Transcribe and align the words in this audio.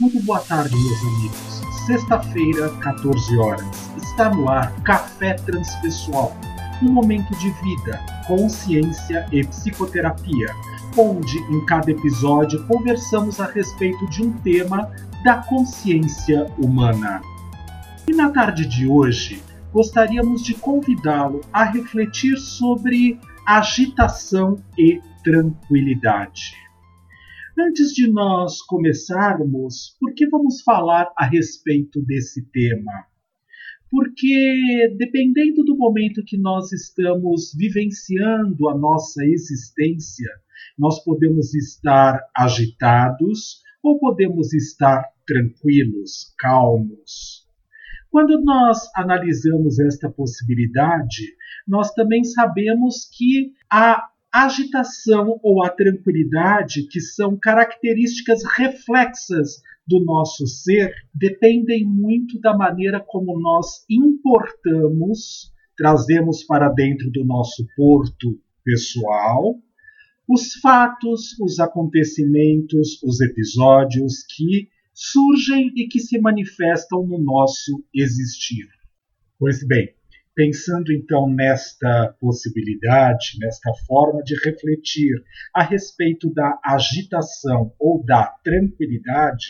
Muito 0.00 0.18
boa 0.22 0.40
tarde, 0.40 0.74
meus 0.74 1.02
amigos. 1.02 1.60
Sexta-feira, 1.84 2.70
14 2.78 3.36
horas. 3.36 3.90
Está 4.02 4.30
no 4.30 4.48
ar 4.48 4.74
Café 4.80 5.34
Transpessoal, 5.34 6.34
um 6.82 6.90
momento 6.90 7.36
de 7.36 7.50
vida, 7.50 8.02
consciência 8.26 9.26
e 9.30 9.44
psicoterapia, 9.44 10.54
onde 10.96 11.36
em 11.36 11.66
cada 11.66 11.90
episódio 11.90 12.66
conversamos 12.66 13.40
a 13.40 13.44
respeito 13.44 14.08
de 14.08 14.22
um 14.22 14.32
tema 14.38 14.90
da 15.22 15.42
consciência 15.42 16.46
humana. 16.56 17.20
E 18.08 18.14
na 18.14 18.30
tarde 18.30 18.66
de 18.66 18.88
hoje, 18.88 19.42
gostaríamos 19.70 20.42
de 20.42 20.54
convidá-lo 20.54 21.42
a 21.52 21.64
refletir 21.64 22.38
sobre 22.38 23.20
agitação 23.46 24.58
e 24.78 24.98
tranquilidade. 25.22 26.69
Antes 27.58 27.92
de 27.92 28.08
nós 28.08 28.62
começarmos, 28.62 29.96
por 29.98 30.14
que 30.14 30.28
vamos 30.28 30.62
falar 30.62 31.12
a 31.16 31.26
respeito 31.26 32.00
desse 32.00 32.42
tema? 32.50 33.06
Porque, 33.90 34.94
dependendo 34.96 35.64
do 35.64 35.76
momento 35.76 36.24
que 36.24 36.38
nós 36.38 36.70
estamos 36.72 37.52
vivenciando 37.56 38.68
a 38.68 38.78
nossa 38.78 39.24
existência, 39.24 40.28
nós 40.78 41.02
podemos 41.02 41.52
estar 41.52 42.20
agitados 42.36 43.62
ou 43.82 43.98
podemos 43.98 44.54
estar 44.54 45.04
tranquilos, 45.26 46.32
calmos. 46.38 47.48
Quando 48.10 48.40
nós 48.42 48.88
analisamos 48.94 49.80
esta 49.80 50.08
possibilidade, 50.08 51.34
nós 51.66 51.92
também 51.94 52.22
sabemos 52.22 53.08
que 53.12 53.52
a 53.68 54.08
agitação 54.32 55.38
ou 55.42 55.64
a 55.64 55.70
tranquilidade, 55.70 56.86
que 56.86 57.00
são 57.00 57.38
características 57.38 58.42
reflexas 58.56 59.60
do 59.86 60.04
nosso 60.04 60.46
ser, 60.46 60.92
dependem 61.14 61.84
muito 61.84 62.38
da 62.40 62.56
maneira 62.56 63.00
como 63.00 63.38
nós 63.40 63.84
importamos, 63.90 65.52
trazemos 65.76 66.44
para 66.44 66.68
dentro 66.68 67.10
do 67.10 67.24
nosso 67.24 67.66
porto 67.76 68.38
pessoal 68.64 69.58
os 70.32 70.54
fatos, 70.54 71.36
os 71.40 71.58
acontecimentos, 71.58 73.02
os 73.02 73.20
episódios 73.20 74.22
que 74.36 74.68
surgem 74.94 75.72
e 75.74 75.88
que 75.88 75.98
se 75.98 76.20
manifestam 76.20 77.04
no 77.04 77.18
nosso 77.18 77.84
existir. 77.92 78.68
Pois 79.36 79.66
bem, 79.66 79.92
Pensando 80.34 80.92
então 80.92 81.28
nesta 81.28 82.14
possibilidade, 82.20 83.36
nesta 83.40 83.72
forma 83.86 84.22
de 84.22 84.34
refletir 84.44 85.12
a 85.54 85.62
respeito 85.62 86.32
da 86.32 86.58
agitação 86.64 87.74
ou 87.78 88.04
da 88.04 88.26
tranquilidade, 88.44 89.46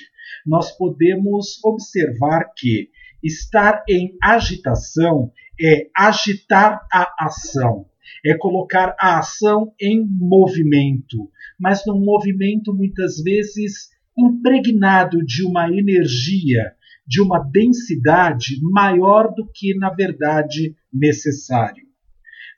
nós 0.46 0.76
podemos 0.76 1.62
observar 1.62 2.52
que 2.56 2.90
estar 3.22 3.84
em 3.88 4.16
agitação 4.22 5.30
é 5.60 5.88
agitar 5.94 6.80
a 6.90 7.26
ação, 7.26 7.86
é 8.24 8.34
colocar 8.34 8.96
a 8.98 9.18
ação 9.18 9.74
em 9.78 10.02
movimento, 10.08 11.30
mas 11.58 11.84
num 11.86 12.00
movimento 12.02 12.74
muitas 12.74 13.22
vezes 13.22 13.90
impregnado 14.16 15.24
de 15.24 15.44
uma 15.44 15.68
energia, 15.68 16.72
de 17.06 17.20
uma 17.20 17.38
densidade 17.38 18.60
maior 18.62 19.32
do 19.34 19.48
que 19.52 19.74
na 19.74 19.90
verdade 19.90 20.74
necessário. 20.92 21.90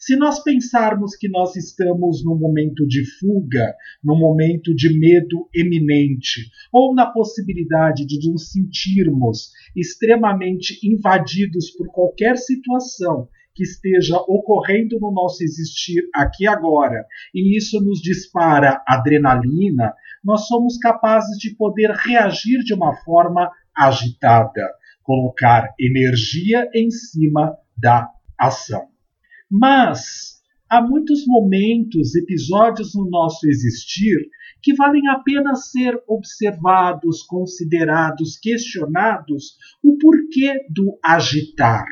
Se 0.04 0.16
nós 0.16 0.42
pensarmos 0.42 1.14
que 1.14 1.28
nós 1.28 1.54
estamos 1.54 2.24
num 2.24 2.36
momento 2.36 2.84
de 2.88 3.04
fuga, 3.20 3.72
num 4.02 4.18
momento 4.18 4.74
de 4.74 4.98
medo 4.98 5.48
eminente, 5.54 6.50
ou 6.72 6.92
na 6.92 7.06
possibilidade 7.06 8.04
de 8.04 8.28
nos 8.28 8.50
sentirmos 8.50 9.52
extremamente 9.76 10.76
invadidos 10.82 11.70
por 11.70 11.86
qualquer 11.92 12.36
situação 12.36 13.28
que 13.54 13.62
esteja 13.62 14.16
ocorrendo 14.16 14.98
no 14.98 15.12
nosso 15.12 15.44
existir 15.44 16.02
aqui 16.12 16.48
agora, 16.48 17.06
e 17.32 17.56
isso 17.56 17.80
nos 17.80 18.00
dispara 18.00 18.82
adrenalina, 18.88 19.94
nós 20.24 20.48
somos 20.48 20.78
capazes 20.78 21.38
de 21.38 21.54
poder 21.54 21.90
reagir 21.90 22.58
de 22.64 22.74
uma 22.74 22.96
forma 23.04 23.50
agitada, 23.76 24.68
colocar 25.02 25.74
energia 25.78 26.68
em 26.74 26.90
cima 26.90 27.56
da 27.76 28.08
ação. 28.38 28.88
Mas 29.50 30.40
há 30.68 30.80
muitos 30.80 31.26
momentos, 31.26 32.14
episódios 32.14 32.94
no 32.94 33.08
nosso 33.10 33.48
existir 33.48 34.16
que 34.62 34.74
valem 34.74 35.08
a 35.08 35.18
pena 35.18 35.54
ser 35.56 36.00
observados, 36.06 37.22
considerados, 37.22 38.38
questionados 38.38 39.56
o 39.82 39.98
porquê 39.98 40.66
do 40.70 40.98
agitar. 41.04 41.84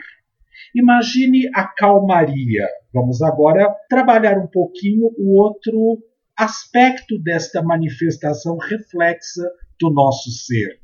Imagine 0.74 1.50
a 1.52 1.66
calmaria. 1.66 2.66
Vamos 2.94 3.20
agora 3.22 3.68
trabalhar 3.88 4.38
um 4.38 4.46
pouquinho 4.46 5.10
o 5.18 5.40
outro 5.40 5.98
aspecto 6.36 7.18
desta 7.18 7.60
manifestação 7.60 8.56
reflexa 8.56 9.42
do 9.80 9.90
nosso 9.92 10.30
ser. 10.30 10.80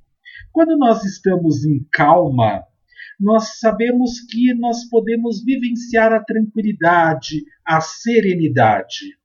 Quando 0.52 0.76
nós 0.76 1.04
estamos 1.04 1.64
em 1.64 1.84
calma, 1.90 2.64
nós 3.18 3.58
sabemos 3.58 4.20
que 4.20 4.54
nós 4.54 4.88
podemos 4.88 5.42
vivenciar 5.44 6.12
a 6.12 6.22
tranquilidade, 6.22 7.44
a 7.64 7.80
serenidade. 7.80 9.16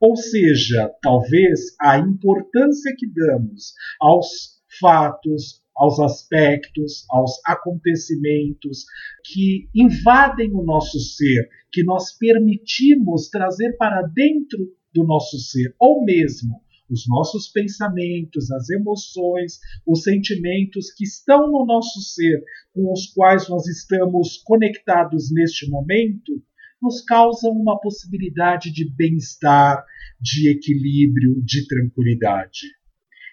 Ou 0.00 0.16
seja, 0.16 0.92
talvez 1.00 1.74
a 1.80 1.98
importância 1.98 2.94
que 2.96 3.06
damos 3.06 3.72
aos 4.00 4.60
fatos, 4.78 5.62
aos 5.76 6.00
aspectos, 6.00 7.04
aos 7.10 7.40
acontecimentos 7.46 8.84
que 9.24 9.68
invadem 9.74 10.52
o 10.52 10.62
nosso 10.62 10.98
ser, 10.98 11.48
que 11.70 11.84
nós 11.84 12.16
permitimos 12.16 13.28
trazer 13.28 13.76
para 13.76 14.02
dentro 14.02 14.74
do 14.92 15.04
nosso 15.04 15.38
ser, 15.38 15.74
ou 15.78 16.04
mesmo 16.04 16.62
os 16.88 17.06
nossos 17.08 17.48
pensamentos, 17.48 18.50
as 18.50 18.70
emoções, 18.70 19.58
os 19.86 20.02
sentimentos 20.02 20.92
que 20.92 21.04
estão 21.04 21.50
no 21.50 21.64
nosso 21.66 22.00
ser, 22.00 22.42
com 22.72 22.92
os 22.92 23.06
quais 23.12 23.48
nós 23.48 23.66
estamos 23.66 24.38
conectados 24.44 25.32
neste 25.32 25.68
momento, 25.68 26.42
nos 26.80 27.02
causam 27.02 27.50
uma 27.52 27.80
possibilidade 27.80 28.70
de 28.70 28.88
bem-estar, 28.88 29.84
de 30.20 30.50
equilíbrio, 30.50 31.42
de 31.42 31.66
tranquilidade. 31.66 32.66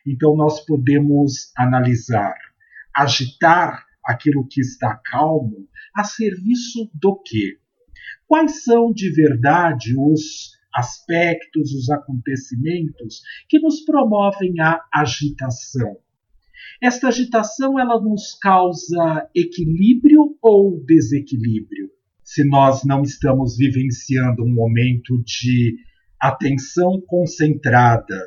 Então 0.06 0.36
nós 0.36 0.66
podemos 0.66 1.52
analisar, 1.58 2.36
agitar 2.96 3.86
aquilo 4.06 4.48
que 4.48 4.60
está 4.60 5.00
calmo 5.06 5.68
a 5.96 6.04
serviço 6.04 6.90
do 6.94 7.22
quê? 7.24 7.58
Quais 8.28 8.64
são 8.64 8.92
de 8.92 9.12
verdade 9.12 9.94
os 9.98 10.52
aspectos, 10.74 11.74
os 11.74 11.90
acontecimentos 11.90 13.22
que 13.48 13.60
nos 13.60 13.82
promovem 13.82 14.60
a 14.60 14.82
agitação. 14.94 15.98
Esta 16.82 17.08
agitação 17.08 17.80
ela 17.80 18.02
nos 18.02 18.34
causa 18.42 19.30
equilíbrio 19.36 20.38
ou 20.42 20.84
desequilíbrio? 20.86 21.90
Se 22.24 22.44
nós 22.48 22.84
não 22.84 23.04
estamos 23.04 23.58
vivenciando 23.58 24.44
um 24.44 24.54
momento 24.54 25.22
de 25.24 25.78
atenção 26.20 27.02
concentrada, 27.06 28.18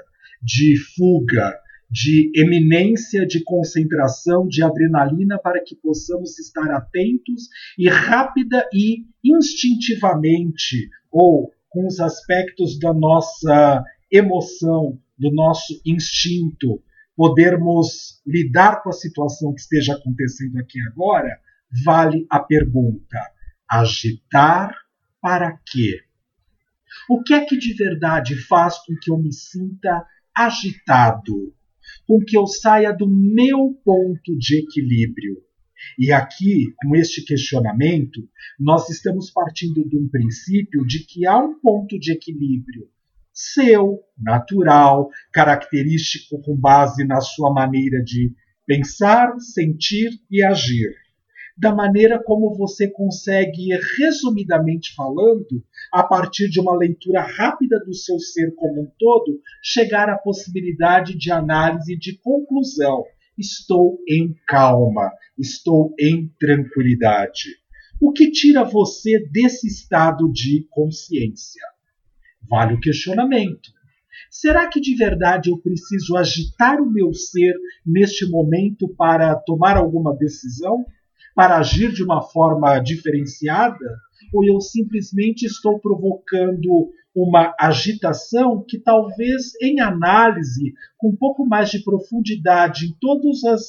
de 0.43 0.77
fuga, 0.95 1.55
de 1.91 2.31
eminência 2.35 3.27
de 3.27 3.43
concentração 3.43 4.47
de 4.47 4.63
adrenalina 4.63 5.39
para 5.39 5.63
que 5.63 5.75
possamos 5.77 6.39
estar 6.39 6.71
atentos 6.71 7.49
e 7.79 7.89
rápida 7.89 8.69
e 8.73 9.05
instintivamente 9.25 10.89
ou 11.11 11.53
com 11.77 11.87
os 11.87 12.01
aspectos 12.01 12.79
da 12.79 12.95
nossa 12.95 13.85
emoção, 14.11 14.99
do 15.19 15.31
nosso 15.31 15.79
instinto, 15.85 16.83
podermos 17.15 18.23
lidar 18.27 18.83
com 18.83 18.89
a 18.89 18.95
situação 18.95 19.53
que 19.53 19.61
esteja 19.61 19.93
acontecendo 19.93 20.57
aqui 20.57 20.79
agora, 20.91 21.39
vale 21.85 22.27
a 22.31 22.41
pergunta: 22.41 23.19
agitar 23.69 24.75
para 25.21 25.61
quê? 25.71 26.01
O 27.11 27.23
que 27.23 27.35
é 27.35 27.45
que 27.45 27.59
de 27.59 27.75
verdade 27.75 28.37
faz 28.47 28.79
com 28.79 28.95
que 28.97 29.11
eu 29.11 29.19
me 29.19 29.35
sinta 29.35 30.03
agitado? 30.35 31.55
Com 32.07 32.25
que 32.25 32.39
eu 32.39 32.47
saia 32.47 32.91
do 32.91 33.07
meu 33.07 33.79
ponto 33.85 34.35
de 34.39 34.61
equilíbrio? 34.61 35.46
E 35.99 36.13
aqui, 36.13 36.75
com 36.83 36.97
este 36.97 37.25
questionamento, 37.25 38.29
nós 38.59 38.89
estamos 38.91 39.31
partindo 39.31 39.87
de 39.89 39.97
um 39.97 40.09
princípio 40.09 40.87
de 40.87 41.05
que 41.05 41.27
há 41.27 41.39
um 41.39 41.59
ponto 41.61 41.99
de 41.99 42.13
equilíbrio 42.13 42.89
seu, 43.37 44.01
natural, 44.17 45.11
característico 45.31 46.41
com 46.41 46.57
base 46.57 47.05
na 47.05 47.21
sua 47.21 47.53
maneira 47.53 48.03
de 48.03 48.33
pensar, 48.67 49.39
sentir 49.39 50.09
e 50.31 50.43
agir. 50.43 50.95
Da 51.57 51.75
maneira 51.75 52.23
como 52.23 52.55
você 52.57 52.89
consegue, 52.89 53.69
resumidamente 53.99 54.95
falando, 54.95 55.63
a 55.93 56.03
partir 56.03 56.49
de 56.49 56.61
uma 56.61 56.77
leitura 56.77 57.23
rápida 57.23 57.79
do 57.85 57.95
seu 57.95 58.19
ser 58.19 58.55
como 58.55 58.83
um 58.83 58.91
todo, 58.99 59.41
chegar 59.63 60.09
à 60.09 60.17
possibilidade 60.17 61.17
de 61.17 61.31
análise 61.31 61.97
de 61.97 62.19
conclusão 62.19 63.05
estou 63.39 63.99
em 64.09 64.35
calma, 64.47 65.13
estou 65.39 65.95
em 65.99 66.29
tranquilidade. 66.39 67.57
O 68.01 68.13
que 68.13 68.31
tira 68.31 68.63
você 68.63 69.27
desse 69.31 69.67
estado 69.67 70.31
de 70.31 70.67
consciência? 70.71 71.63
Vale 72.49 72.75
o 72.75 72.81
questionamento. 72.81 73.71
Será 74.31 74.69
que 74.69 74.81
de 74.81 74.95
verdade 74.95 75.51
eu 75.51 75.59
preciso 75.59 76.17
agitar 76.17 76.81
o 76.81 76.91
meu 76.91 77.13
ser 77.15 77.55
neste 77.85 78.29
momento 78.29 78.89
para 78.89 79.35
tomar 79.35 79.77
alguma 79.77 80.15
decisão? 80.15 80.85
Para 81.35 81.59
agir 81.59 81.93
de 81.93 82.03
uma 82.03 82.23
forma 82.23 82.79
diferenciada? 82.79 83.99
Ou 84.33 84.45
eu 84.45 84.61
simplesmente 84.61 85.45
estou 85.45 85.79
provocando 85.79 86.91
uma 87.17 87.55
agitação 87.59 88.63
que 88.69 88.79
talvez 88.79 89.55
em 89.63 89.81
análise, 89.81 90.75
com 90.99 91.09
um 91.09 91.17
pouco 91.17 91.47
mais 91.47 91.71
de 91.71 91.83
profundidade 91.83 92.85
em 92.85 92.97
todos 93.01 93.43
os 93.43 93.63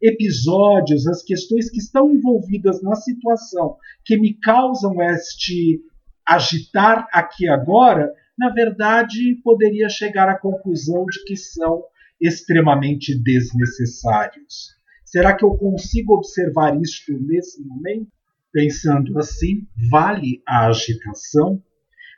episódios, 0.00 1.06
as 1.06 1.22
questões 1.22 1.68
que 1.68 1.76
estão 1.78 2.10
envolvidas 2.10 2.82
na 2.82 2.94
situação 2.94 3.76
que 4.06 4.18
me 4.18 4.32
causam 4.40 5.02
este 5.02 5.82
agitar 6.26 7.06
aqui 7.12 7.46
agora, 7.46 8.10
na 8.38 8.48
verdade 8.48 9.38
poderia 9.44 9.90
chegar 9.90 10.26
à 10.30 10.38
conclusão 10.38 11.04
de 11.04 11.22
que 11.24 11.36
são 11.36 11.84
extremamente 12.18 13.14
desnecessários. 13.22 14.70
Será 15.04 15.36
que 15.36 15.44
eu 15.44 15.50
consigo 15.58 16.14
observar 16.14 16.74
isto 16.80 17.12
nesse 17.20 17.62
momento? 17.62 18.08
Pensando 18.50 19.18
assim, 19.18 19.66
vale 19.90 20.42
a 20.48 20.68
agitação? 20.68 21.62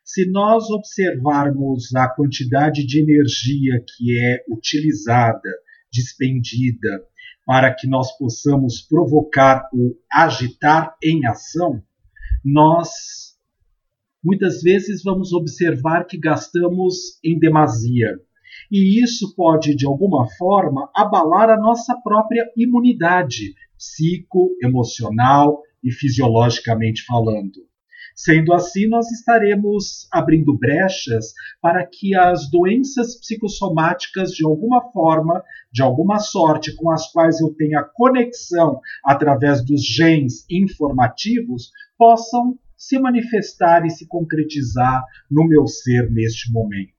Se 0.08 0.24
nós 0.30 0.70
observarmos 0.70 1.92
a 1.96 2.08
quantidade 2.08 2.86
de 2.86 3.00
energia 3.00 3.84
que 3.84 4.16
é 4.16 4.38
utilizada, 4.48 5.50
despendida, 5.92 7.02
para 7.44 7.74
que 7.74 7.88
nós 7.88 8.16
possamos 8.16 8.80
provocar 8.82 9.68
o 9.74 9.96
agitar 10.08 10.94
em 11.02 11.26
ação, 11.26 11.82
nós 12.44 12.88
muitas 14.24 14.62
vezes 14.62 15.02
vamos 15.02 15.32
observar 15.32 16.04
que 16.04 16.16
gastamos 16.16 17.18
em 17.24 17.36
demasia. 17.36 18.16
E 18.70 19.02
isso 19.02 19.34
pode, 19.34 19.74
de 19.74 19.86
alguma 19.86 20.28
forma, 20.38 20.88
abalar 20.94 21.50
a 21.50 21.60
nossa 21.60 22.00
própria 22.00 22.48
imunidade 22.56 23.54
psico, 23.76 24.56
emocional 24.62 25.62
e 25.82 25.90
fisiologicamente 25.90 27.04
falando. 27.04 27.66
Sendo 28.16 28.54
assim, 28.54 28.88
nós 28.88 29.10
estaremos 29.10 30.08
abrindo 30.10 30.56
brechas 30.56 31.34
para 31.60 31.86
que 31.86 32.16
as 32.16 32.50
doenças 32.50 33.20
psicossomáticas, 33.20 34.30
de 34.30 34.42
alguma 34.42 34.90
forma, 34.90 35.44
de 35.70 35.82
alguma 35.82 36.18
sorte, 36.18 36.74
com 36.74 36.90
as 36.90 37.12
quais 37.12 37.38
eu 37.42 37.52
tenha 37.52 37.84
conexão 37.84 38.80
através 39.04 39.62
dos 39.62 39.84
genes 39.84 40.46
informativos, 40.50 41.70
possam 41.98 42.58
se 42.74 42.98
manifestar 42.98 43.84
e 43.84 43.90
se 43.90 44.06
concretizar 44.06 45.04
no 45.30 45.46
meu 45.46 45.66
ser 45.66 46.10
neste 46.10 46.50
momento. 46.50 46.94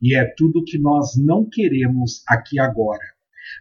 E 0.00 0.16
é 0.16 0.24
tudo 0.24 0.64
que 0.64 0.78
nós 0.78 1.16
não 1.18 1.44
queremos 1.44 2.22
aqui 2.26 2.58
agora. 2.58 3.15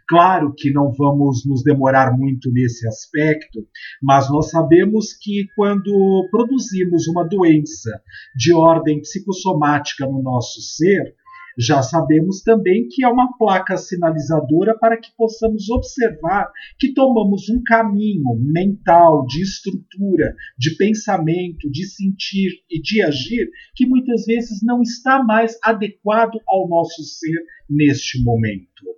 Claro 0.08 0.54
que 0.56 0.72
não 0.72 0.92
vamos 0.92 1.46
nos 1.48 1.64
demorar 1.64 2.16
muito 2.16 2.52
nesse 2.52 2.88
aspecto, 2.88 3.68
mas 4.02 4.30
nós 4.30 4.52
sabemos 4.52 5.14
que 5.14 5.48
quando 5.56 6.28
produzimos 6.30 7.08
uma 7.08 7.24
doença 7.24 8.02
de 8.36 8.54
ordem 8.54 9.02
psicossomática 9.02 10.06
no 10.06 10.22
nosso 10.22 10.62
ser, 10.62 11.16
já 11.58 11.82
sabemos 11.82 12.42
também 12.42 12.88
que 12.90 13.04
é 13.04 13.08
uma 13.08 13.36
placa 13.38 13.78
sinalizadora 13.78 14.78
para 14.78 14.98
que 14.98 15.10
possamos 15.18 15.70
observar 15.70 16.52
que 16.78 16.94
tomamos 16.94 17.50
um 17.50 17.64
caminho 17.64 18.36
mental, 18.40 19.26
de 19.26 19.42
estrutura, 19.42 20.36
de 20.58 20.76
pensamento, 20.76 21.72
de 21.72 21.86
sentir 21.88 22.52
e 22.70 22.82
de 22.82 23.02
agir 23.02 23.50
que 23.74 23.88
muitas 23.88 24.26
vezes 24.26 24.62
não 24.64 24.82
está 24.82 25.24
mais 25.24 25.58
adequado 25.64 26.38
ao 26.48 26.68
nosso 26.68 27.02
ser 27.04 27.42
neste 27.70 28.22
momento. 28.22 28.96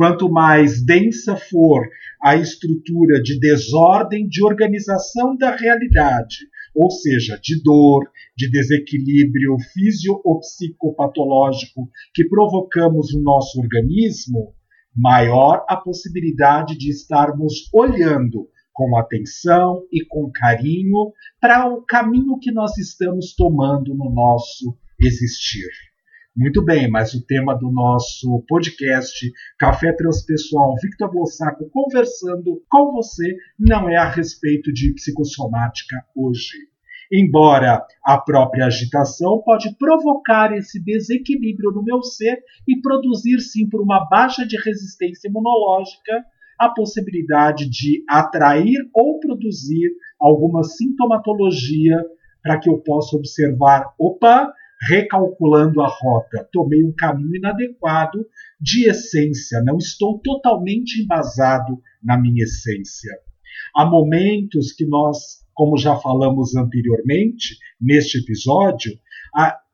Quanto 0.00 0.30
mais 0.30 0.82
densa 0.82 1.36
for 1.36 1.86
a 2.22 2.34
estrutura 2.34 3.20
de 3.22 3.38
desordem 3.38 4.26
de 4.26 4.42
organização 4.42 5.36
da 5.36 5.54
realidade, 5.54 6.38
ou 6.74 6.90
seja, 6.90 7.38
de 7.42 7.62
dor, 7.62 8.10
de 8.34 8.50
desequilíbrio 8.50 9.58
físio 9.74 10.18
ou 10.24 10.40
psicopatológico 10.40 11.86
que 12.14 12.26
provocamos 12.26 13.14
no 13.14 13.20
nosso 13.20 13.60
organismo, 13.60 14.54
maior 14.96 15.66
a 15.68 15.76
possibilidade 15.76 16.78
de 16.78 16.88
estarmos 16.88 17.68
olhando 17.70 18.48
com 18.72 18.96
atenção 18.96 19.82
e 19.92 20.02
com 20.06 20.30
carinho 20.32 21.12
para 21.38 21.68
o 21.68 21.82
caminho 21.82 22.38
que 22.38 22.50
nós 22.50 22.78
estamos 22.78 23.34
tomando 23.34 23.94
no 23.94 24.10
nosso 24.10 24.74
existir. 24.98 25.89
Muito 26.36 26.64
bem, 26.64 26.88
mas 26.88 27.12
o 27.12 27.26
tema 27.26 27.58
do 27.58 27.72
nosso 27.72 28.44
podcast 28.46 29.32
Café 29.58 29.92
Transpessoal 29.92 30.76
Victor 30.80 31.10
Blossaco 31.10 31.68
conversando 31.70 32.62
com 32.70 32.92
você 32.92 33.36
não 33.58 33.88
é 33.88 33.96
a 33.96 34.08
respeito 34.08 34.72
de 34.72 34.94
psicossomática 34.94 35.96
hoje. 36.14 36.56
Embora 37.12 37.84
a 38.04 38.16
própria 38.16 38.66
agitação 38.66 39.42
pode 39.44 39.76
provocar 39.76 40.56
esse 40.56 40.80
desequilíbrio 40.80 41.72
no 41.72 41.82
meu 41.82 42.00
ser 42.00 42.38
e 42.66 42.80
produzir 42.80 43.40
sim 43.40 43.68
por 43.68 43.82
uma 43.82 44.08
baixa 44.08 44.46
de 44.46 44.56
resistência 44.56 45.28
imunológica 45.28 46.24
a 46.56 46.68
possibilidade 46.68 47.68
de 47.68 48.04
atrair 48.08 48.78
ou 48.94 49.18
produzir 49.18 49.90
alguma 50.20 50.62
sintomatologia 50.62 51.96
para 52.40 52.60
que 52.60 52.70
eu 52.70 52.78
possa 52.78 53.16
observar, 53.16 53.92
opa, 53.98 54.52
recalculando 54.80 55.82
a 55.82 55.86
rota, 55.86 56.48
tomei 56.50 56.82
um 56.82 56.92
caminho 56.92 57.36
inadequado 57.36 58.24
de 58.60 58.88
essência, 58.88 59.62
não 59.62 59.76
estou 59.76 60.18
totalmente 60.20 61.02
embasado 61.02 61.78
na 62.02 62.18
minha 62.18 62.44
essência. 62.44 63.12
Há 63.74 63.84
momentos 63.84 64.72
que 64.72 64.86
nós, 64.86 65.44
como 65.54 65.76
já 65.76 65.96
falamos 65.96 66.56
anteriormente 66.56 67.58
neste 67.80 68.18
episódio, 68.18 68.98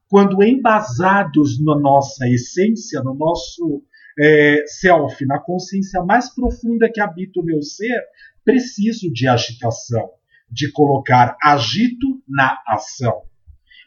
quando 0.08 0.42
embasados 0.42 1.62
na 1.62 1.78
nossa 1.78 2.28
essência, 2.28 3.00
no 3.02 3.14
nosso 3.14 3.82
é, 4.18 4.64
self, 4.66 5.24
na 5.24 5.38
consciência 5.38 6.02
mais 6.02 6.34
profunda 6.34 6.90
que 6.92 7.00
habita 7.00 7.40
o 7.40 7.44
meu 7.44 7.62
ser, 7.62 8.02
preciso 8.44 9.12
de 9.12 9.26
agitação, 9.26 10.10
de 10.50 10.70
colocar 10.72 11.36
agito 11.42 12.22
na 12.28 12.60
ação. 12.66 13.22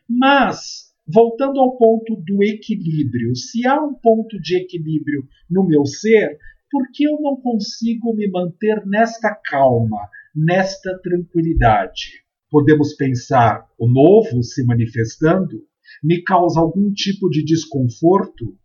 Mas 0.07 0.88
voltando 1.11 1.59
ao 1.59 1.75
ponto 1.77 2.15
do 2.25 2.43
equilíbrio, 2.43 3.35
se 3.35 3.65
há 3.65 3.81
um 3.81 3.93
ponto 3.95 4.39
de 4.39 4.57
equilíbrio 4.57 5.23
no 5.49 5.65
meu 5.65 5.85
ser, 5.85 6.37
por 6.71 6.83
que 6.93 7.03
eu 7.03 7.19
não 7.19 7.35
consigo 7.41 8.13
me 8.15 8.29
manter 8.29 8.85
nesta 8.85 9.33
calma, 9.33 10.07
nesta 10.35 10.99
tranquilidade? 11.01 12.23
Podemos 12.51 12.93
pensar, 12.93 13.65
o 13.77 13.87
novo 13.87 14.43
se 14.43 14.63
manifestando 14.63 15.63
me 16.03 16.21
causa 16.23 16.59
algum 16.59 16.91
tipo 16.93 17.29
de 17.29 17.43
desconforto? 17.43 18.55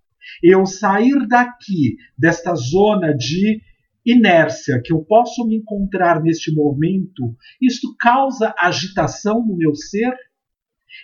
Eu 0.42 0.66
sair 0.66 1.26
daqui, 1.26 1.96
desta 2.16 2.54
zona 2.54 3.14
de 3.14 3.60
inércia 4.04 4.80
que 4.84 4.92
eu 4.92 5.02
posso 5.02 5.46
me 5.46 5.56
encontrar 5.56 6.22
neste 6.22 6.54
momento, 6.54 7.34
isto 7.60 7.94
causa 7.98 8.54
agitação 8.58 9.46
no 9.46 9.56
meu 9.56 9.74
ser? 9.74 10.12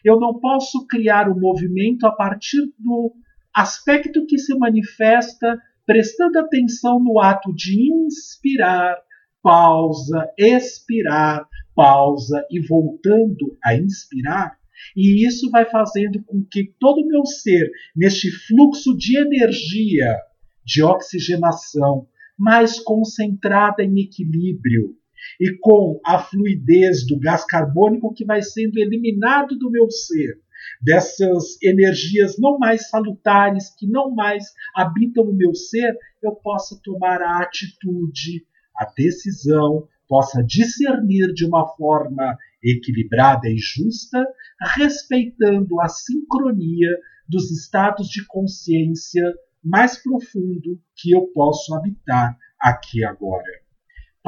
Eu 0.05 0.19
não 0.19 0.39
posso 0.39 0.87
criar 0.87 1.29
o 1.29 1.33
um 1.33 1.41
movimento 1.41 2.07
a 2.07 2.13
partir 2.13 2.61
do 2.79 3.13
aspecto 3.55 4.27
que 4.27 4.39
se 4.39 4.57
manifesta 4.57 5.59
prestando 5.87 6.39
atenção 6.39 7.01
no 7.01 7.21
ato 7.21 7.53
de 7.55 7.93
inspirar, 7.93 8.97
pausa, 9.43 10.29
expirar, 10.39 11.47
pausa 11.75 12.47
e 12.51 12.61
voltando 12.61 13.59
a 13.65 13.75
inspirar. 13.75 14.57
E 14.97 15.27
isso 15.27 15.51
vai 15.51 15.69
fazendo 15.69 16.23
com 16.25 16.45
que 16.51 16.75
todo 16.79 17.03
o 17.03 17.07
meu 17.07 17.25
ser, 17.27 17.71
neste 17.95 18.31
fluxo 18.31 18.97
de 18.97 19.19
energia, 19.19 20.17
de 20.65 20.83
oxigenação, 20.83 22.07
mais 22.39 22.79
concentrada 22.79 23.83
em 23.83 24.01
equilíbrio, 24.01 24.97
e 25.41 25.57
com 25.61 26.01
a 26.05 26.19
fluidez 26.19 27.07
do 27.07 27.19
gás 27.19 27.45
carbônico 27.45 28.15
que 28.15 28.25
vai 28.25 28.43
sendo 28.43 28.79
eliminado 28.79 29.59
do 29.59 29.71
meu 29.71 29.91
ser, 29.91 30.39
dessas 30.81 31.61
energias 31.63 32.39
não 32.39 32.59
mais 32.59 32.89
salutares 32.89 33.75
que 33.77 33.87
não 33.87 34.15
mais 34.15 34.47
habitam 34.75 35.25
o 35.25 35.35
meu 35.35 35.55
ser, 35.55 35.95
eu 36.23 36.33
possa 36.37 36.79
tomar 36.83 37.23
a 37.23 37.43
atitude, 37.43 38.47
a 38.77 38.87
decisão, 38.97 39.87
possa 40.09 40.43
discernir 40.43 41.33
de 41.33 41.47
uma 41.47 41.69
forma 41.77 42.37
equilibrada 42.63 43.49
e 43.49 43.57
justa, 43.57 44.27
respeitando 44.75 45.81
a 45.81 45.89
sincronia 45.89 46.91
dos 47.29 47.51
estados 47.51 48.09
de 48.09 48.27
consciência 48.27 49.23
mais 49.63 50.03
profundo 50.03 50.81
que 50.97 51.13
eu 51.13 51.29
posso 51.33 51.75
habitar 51.75 52.37
aqui 52.61 53.05
agora. 53.05 53.60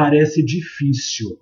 Parece 0.03 0.45
difícil, 0.45 1.39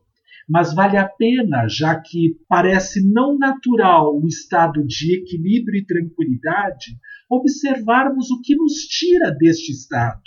mas 0.47 0.75
vale 0.75 0.99
a 0.99 1.09
pena, 1.09 1.67
já 1.67 1.99
que 1.99 2.37
parece 2.47 3.03
não 3.11 3.39
natural 3.39 4.15
o 4.15 4.29
estado 4.29 4.87
de 4.87 5.15
equilíbrio 5.15 5.79
e 5.79 5.87
tranquilidade, 5.87 6.99
observarmos 7.31 8.31
o 8.31 8.39
que 8.43 8.55
nos 8.55 8.75
tira 8.83 9.31
deste 9.31 9.73
estado, 9.73 10.21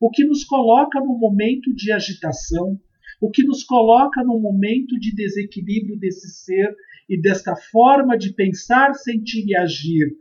o 0.00 0.08
que 0.08 0.24
nos 0.24 0.42
coloca 0.42 0.98
num 1.00 1.18
momento 1.18 1.74
de 1.74 1.92
agitação, 1.92 2.80
o 3.20 3.30
que 3.30 3.42
nos 3.42 3.62
coloca 3.62 4.24
num 4.24 4.40
momento 4.40 4.98
de 4.98 5.14
desequilíbrio 5.14 5.98
desse 5.98 6.30
ser 6.30 6.74
e 7.06 7.20
desta 7.20 7.54
forma 7.54 8.16
de 8.16 8.32
pensar, 8.32 8.94
sentir 8.94 9.44
e 9.46 9.54
agir 9.54 10.16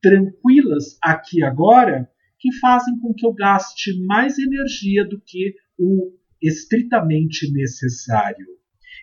tranquilas 0.00 0.96
aqui 1.02 1.44
agora, 1.44 2.08
que 2.38 2.54
fazem 2.54 2.98
com 3.00 3.12
que 3.12 3.26
eu 3.26 3.34
gaste 3.34 4.02
mais 4.06 4.38
energia 4.38 5.04
do 5.04 5.20
que 5.20 5.54
o 5.78 6.16
estritamente 6.46 7.50
necessário. 7.52 8.46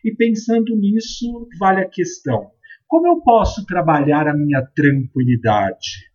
E 0.04 0.14
pensando 0.16 0.76
nisso, 0.76 1.48
vale 1.60 1.82
a 1.82 1.90
questão: 1.90 2.52
como 2.88 3.08
eu 3.08 3.22
posso 3.22 3.66
trabalhar 3.66 4.28
a 4.28 4.36
minha 4.36 4.62
tranquilidade? 4.62 6.12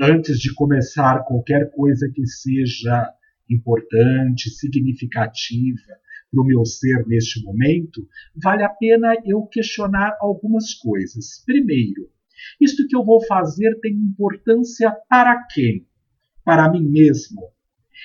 Antes 0.00 0.38
de 0.38 0.54
começar 0.54 1.24
qualquer 1.24 1.70
coisa 1.70 2.10
que 2.14 2.26
seja 2.26 3.10
importante, 3.48 4.50
significativa 4.50 5.80
para 6.30 6.42
o 6.42 6.44
meu 6.44 6.64
ser 6.64 7.06
neste 7.06 7.42
momento, 7.42 8.06
vale 8.34 8.62
a 8.62 8.68
pena 8.68 9.14
eu 9.24 9.46
questionar 9.46 10.16
algumas 10.20 10.74
coisas. 10.74 11.42
Primeiro, 11.46 12.10
isto 12.60 12.86
que 12.86 12.96
eu 12.96 13.04
vou 13.04 13.24
fazer 13.24 13.78
tem 13.80 13.94
importância 13.94 14.94
para 15.08 15.46
quem? 15.52 15.86
Para 16.44 16.70
mim 16.70 16.86
mesmo? 16.86 17.55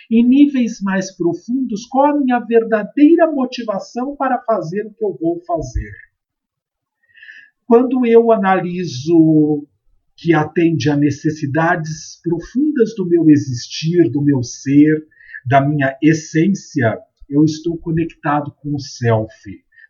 Em 0.09 0.27
níveis 0.27 0.81
mais 0.81 1.15
profundos, 1.15 1.85
qual 1.85 2.15
a 2.15 2.19
minha 2.19 2.39
verdadeira 2.39 3.31
motivação 3.31 4.15
para 4.15 4.41
fazer 4.43 4.85
o 4.85 4.93
que 4.93 5.03
eu 5.03 5.17
vou 5.19 5.41
fazer. 5.45 5.91
Quando 7.65 8.05
eu 8.05 8.31
analiso 8.31 9.65
que 10.17 10.33
atende 10.33 10.89
a 10.89 10.95
necessidades 10.95 12.19
profundas 12.21 12.93
do 12.95 13.07
meu 13.07 13.29
existir, 13.29 14.09
do 14.11 14.21
meu 14.21 14.43
ser, 14.43 15.07
da 15.45 15.61
minha 15.61 15.97
essência, 16.01 16.99
eu 17.29 17.43
estou 17.43 17.77
conectado 17.77 18.53
com 18.61 18.75
o 18.75 18.79
self, 18.79 19.31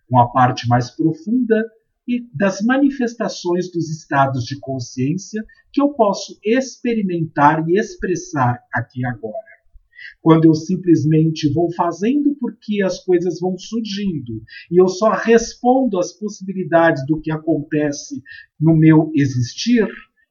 com 0.07 0.19
a 0.19 0.31
parte 0.31 0.67
mais 0.67 0.91
profunda 0.91 1.61
e 2.07 2.25
das 2.33 2.61
manifestações 2.61 3.71
dos 3.71 3.89
estados 3.89 4.45
de 4.45 4.59
consciência 4.59 5.43
que 5.73 5.81
eu 5.81 5.89
posso 5.89 6.39
experimentar 6.43 7.67
e 7.67 7.77
expressar 7.77 8.59
aqui 8.73 9.05
agora 9.05 9.50
quando 10.21 10.45
eu 10.45 10.53
simplesmente 10.53 11.51
vou 11.53 11.71
fazendo 11.73 12.35
porque 12.39 12.81
as 12.83 13.03
coisas 13.03 13.39
vão 13.39 13.57
surgindo 13.57 14.41
e 14.69 14.79
eu 14.79 14.87
só 14.87 15.11
respondo 15.11 15.99
às 15.99 16.13
possibilidades 16.13 17.05
do 17.05 17.19
que 17.19 17.31
acontece 17.31 18.21
no 18.59 18.75
meu 18.75 19.11
existir, 19.15 19.87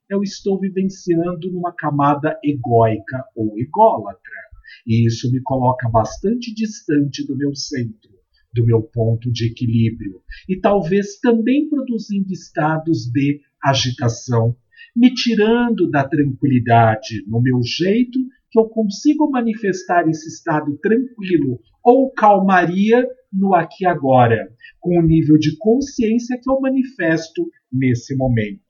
eu 0.08 0.22
estou 0.22 0.58
vivenciando 0.58 1.52
numa 1.52 1.72
camada 1.72 2.38
egóica 2.42 3.24
ou 3.36 3.58
ególatra. 3.58 4.50
E 4.86 5.06
isso 5.06 5.30
me 5.30 5.40
coloca 5.40 5.88
bastante 5.88 6.52
distante 6.54 7.26
do 7.26 7.36
meu 7.36 7.54
centro, 7.54 8.10
do 8.52 8.64
meu 8.64 8.82
ponto 8.82 9.30
de 9.30 9.46
equilíbrio, 9.46 10.20
e 10.48 10.58
talvez 10.58 11.18
também 11.20 11.68
produzindo 11.68 12.32
estados 12.32 13.06
de 13.06 13.40
agitação, 13.62 14.56
me 14.96 15.14
tirando 15.14 15.88
da 15.88 16.06
tranquilidade 16.06 17.24
no 17.28 17.40
meu 17.40 17.60
jeito 17.62 18.18
que 18.50 18.58
eu 18.58 18.68
consigo 18.68 19.30
manifestar 19.30 20.08
esse 20.08 20.28
estado 20.28 20.76
tranquilo 20.78 21.60
ou 21.82 22.10
calmaria 22.12 23.06
no 23.32 23.54
aqui 23.54 23.84
e 23.84 23.86
agora, 23.86 24.52
com 24.80 24.98
o 24.98 25.02
nível 25.02 25.38
de 25.38 25.56
consciência 25.56 26.38
que 26.42 26.50
eu 26.50 26.60
manifesto 26.60 27.48
nesse 27.72 28.16
momento. 28.16 28.60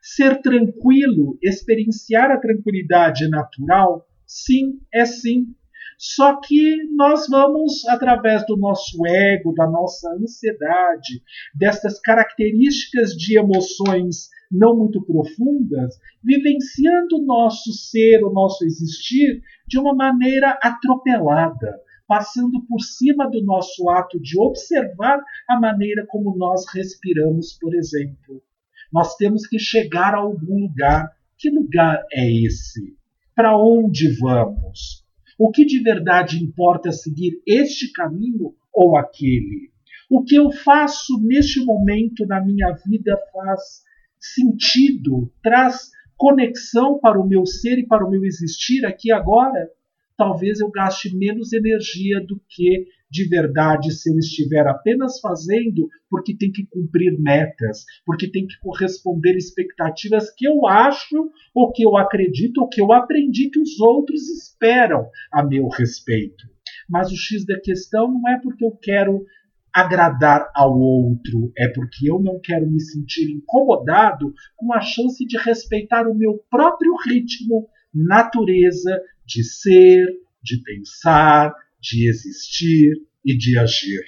Ser 0.00 0.40
tranquilo, 0.40 1.36
experienciar 1.42 2.30
a 2.30 2.38
tranquilidade 2.38 3.28
natural, 3.28 4.06
sim, 4.26 4.78
é 4.94 5.04
sim. 5.04 5.46
Só 5.98 6.40
que 6.40 6.76
nós 6.94 7.26
vamos, 7.28 7.86
através 7.86 8.46
do 8.46 8.56
nosso 8.56 9.04
ego, 9.06 9.52
da 9.52 9.68
nossa 9.68 10.10
ansiedade, 10.14 11.22
dessas 11.54 12.00
características 12.00 13.10
de 13.10 13.38
emoções 13.38 14.30
não 14.50 14.76
muito 14.76 15.00
profundas, 15.02 15.98
vivenciando 16.22 17.18
o 17.18 17.24
nosso 17.24 17.72
ser, 17.72 18.24
o 18.24 18.32
nosso 18.32 18.64
existir, 18.64 19.42
de 19.66 19.78
uma 19.78 19.94
maneira 19.94 20.58
atropelada, 20.62 21.80
passando 22.06 22.60
por 22.66 22.80
cima 22.80 23.30
do 23.30 23.42
nosso 23.44 23.88
ato 23.88 24.18
de 24.20 24.38
observar 24.40 25.20
a 25.48 25.60
maneira 25.60 26.04
como 26.08 26.36
nós 26.36 26.64
respiramos, 26.74 27.56
por 27.60 27.74
exemplo. 27.74 28.42
Nós 28.92 29.14
temos 29.14 29.46
que 29.46 29.58
chegar 29.58 30.14
a 30.14 30.18
algum 30.18 30.62
lugar. 30.62 31.08
Que 31.38 31.48
lugar 31.48 32.04
é 32.12 32.28
esse? 32.28 32.96
Para 33.34 33.56
onde 33.56 34.10
vamos? 34.18 35.04
O 35.38 35.50
que 35.50 35.64
de 35.64 35.80
verdade 35.80 36.42
importa 36.42 36.90
seguir 36.90 37.40
este 37.46 37.92
caminho 37.92 38.54
ou 38.74 38.96
aquele? 38.96 39.70
O 40.10 40.24
que 40.24 40.34
eu 40.34 40.50
faço 40.50 41.18
neste 41.22 41.64
momento 41.64 42.26
na 42.26 42.44
minha 42.44 42.72
vida 42.84 43.16
faz 43.32 43.84
sentido, 44.20 45.32
traz 45.42 45.90
conexão 46.16 46.98
para 47.00 47.18
o 47.18 47.26
meu 47.26 47.46
ser 47.46 47.78
e 47.78 47.86
para 47.86 48.06
o 48.06 48.10
meu 48.10 48.24
existir 48.24 48.84
aqui 48.84 49.10
agora, 49.10 49.68
talvez 50.16 50.60
eu 50.60 50.70
gaste 50.70 51.16
menos 51.16 51.52
energia 51.52 52.20
do 52.20 52.38
que 52.48 52.86
de 53.10 53.26
verdade 53.26 53.90
se 53.90 54.10
eu 54.10 54.18
estiver 54.18 54.66
apenas 54.66 55.18
fazendo 55.18 55.88
porque 56.10 56.36
tem 56.36 56.52
que 56.52 56.66
cumprir 56.66 57.18
metas, 57.18 57.84
porque 58.04 58.30
tem 58.30 58.46
que 58.46 58.58
corresponder 58.60 59.36
expectativas 59.36 60.30
que 60.36 60.46
eu 60.46 60.66
acho, 60.66 61.30
ou 61.54 61.72
que 61.72 61.82
eu 61.82 61.96
acredito, 61.96 62.58
ou 62.58 62.68
que 62.68 62.80
eu 62.80 62.92
aprendi 62.92 63.48
que 63.48 63.60
os 63.60 63.80
outros 63.80 64.28
esperam 64.28 65.08
a 65.32 65.42
meu 65.42 65.68
respeito. 65.68 66.44
Mas 66.88 67.10
o 67.10 67.16
X 67.16 67.46
da 67.46 67.58
questão 67.60 68.12
não 68.12 68.28
é 68.28 68.38
porque 68.40 68.64
eu 68.64 68.72
quero 68.82 69.24
agradar 69.72 70.50
ao 70.54 70.78
outro, 70.78 71.52
é 71.56 71.68
porque 71.68 72.10
eu 72.10 72.20
não 72.20 72.40
quero 72.40 72.68
me 72.68 72.80
sentir 72.80 73.30
incomodado 73.30 74.32
com 74.56 74.72
a 74.72 74.80
chance 74.80 75.24
de 75.26 75.38
respeitar 75.38 76.06
o 76.08 76.14
meu 76.14 76.42
próprio 76.50 76.94
ritmo, 77.04 77.68
natureza 77.94 79.00
de 79.24 79.44
ser, 79.44 80.06
de 80.42 80.62
pensar, 80.62 81.54
de 81.80 82.08
existir 82.08 82.92
e 83.24 83.36
de 83.36 83.58
agir. 83.58 84.04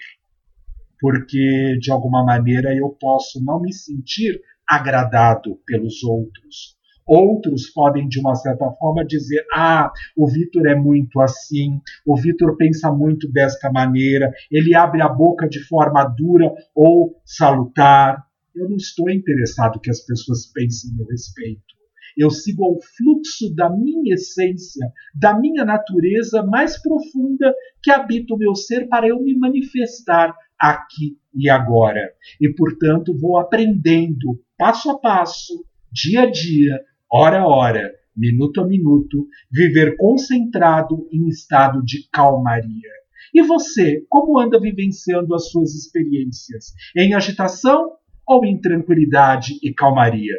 Porque, 1.00 1.76
de 1.80 1.90
alguma 1.90 2.24
maneira, 2.24 2.74
eu 2.74 2.90
posso 2.90 3.42
não 3.44 3.60
me 3.60 3.72
sentir 3.72 4.40
agradado 4.66 5.60
pelos 5.66 6.02
outros, 6.04 6.76
Outros 7.06 7.68
podem, 7.70 8.08
de 8.08 8.20
uma 8.20 8.34
certa 8.34 8.70
forma, 8.72 9.04
dizer: 9.04 9.44
ah, 9.52 9.90
o 10.16 10.26
Vitor 10.26 10.66
é 10.66 10.74
muito 10.74 11.20
assim, 11.20 11.80
o 12.06 12.16
Vitor 12.16 12.56
pensa 12.56 12.92
muito 12.92 13.30
desta 13.30 13.70
maneira, 13.70 14.30
ele 14.50 14.74
abre 14.74 15.02
a 15.02 15.08
boca 15.08 15.48
de 15.48 15.60
forma 15.60 16.04
dura 16.04 16.52
ou 16.74 17.20
salutar. 17.24 18.24
Eu 18.54 18.68
não 18.68 18.76
estou 18.76 19.10
interessado 19.10 19.80
que 19.80 19.90
as 19.90 20.00
pessoas 20.04 20.46
pensem 20.46 20.90
a 21.02 21.10
respeito. 21.10 21.72
Eu 22.16 22.30
sigo 22.30 22.64
ao 22.64 22.78
fluxo 22.80 23.54
da 23.54 23.70
minha 23.70 24.14
essência, 24.14 24.86
da 25.14 25.38
minha 25.38 25.64
natureza 25.64 26.42
mais 26.42 26.80
profunda 26.80 27.54
que 27.82 27.90
habita 27.90 28.34
o 28.34 28.38
meu 28.38 28.54
ser 28.54 28.86
para 28.86 29.08
eu 29.08 29.20
me 29.22 29.34
manifestar 29.34 30.34
aqui 30.58 31.16
e 31.34 31.48
agora. 31.48 32.12
E, 32.40 32.48
portanto, 32.50 33.16
vou 33.18 33.38
aprendendo 33.38 34.40
passo 34.56 34.90
a 34.90 34.98
passo, 34.98 35.64
dia 35.90 36.22
a 36.22 36.30
dia, 36.30 36.80
hora 37.12 37.40
a 37.40 37.46
hora, 37.46 37.92
minuto 38.16 38.62
a 38.62 38.66
minuto, 38.66 39.26
viver 39.50 39.96
concentrado 39.98 41.06
em 41.12 41.28
estado 41.28 41.82
de 41.84 42.08
calmaria. 42.10 42.90
E 43.34 43.42
você, 43.42 44.04
como 44.08 44.38
anda 44.38 44.58
vivenciando 44.58 45.34
as 45.34 45.50
suas 45.50 45.74
experiências? 45.74 46.72
Em 46.96 47.14
agitação 47.14 47.92
ou 48.26 48.46
em 48.46 48.58
tranquilidade 48.58 49.58
e 49.62 49.74
calmaria? 49.74 50.34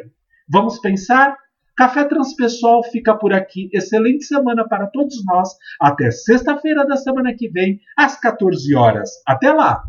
Vamos 0.48 0.80
pensar? 0.80 1.36
Café 1.76 2.04
Transpessoal 2.04 2.82
fica 2.84 3.16
por 3.16 3.32
aqui. 3.32 3.68
Excelente 3.72 4.24
semana 4.24 4.66
para 4.68 4.86
todos 4.88 5.24
nós. 5.24 5.48
Até 5.80 6.10
sexta-feira 6.10 6.86
da 6.86 6.96
semana 6.96 7.34
que 7.34 7.48
vem, 7.48 7.80
às 7.96 8.18
14 8.18 8.74
horas. 8.74 9.10
Até 9.26 9.52
lá! 9.52 9.82